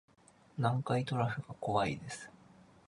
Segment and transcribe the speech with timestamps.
[0.57, 2.31] 南海トラフが怖いです